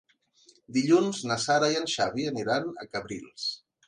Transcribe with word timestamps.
Dilluns 0.77 1.19
na 1.31 1.37
Sara 1.43 1.69
i 1.73 1.77
en 1.81 1.85
Xavi 1.97 2.25
aniran 2.31 2.73
a 2.85 2.87
Cabrils. 2.97 3.47